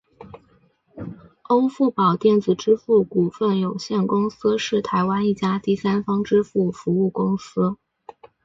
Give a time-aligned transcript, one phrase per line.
[1.43, 7.77] 欧付宝电子支付股份有限公司是台湾一家第三方支付服务公司。